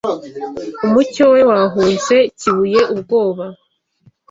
[0.85, 3.45] Umucyo we wahunze, Kibuye, ubwoba